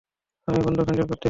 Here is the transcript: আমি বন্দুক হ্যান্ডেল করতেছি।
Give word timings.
আমি 0.47 0.59
বন্দুক 0.65 0.85
হ্যান্ডেল 0.85 1.05
করতেছি। 1.05 1.19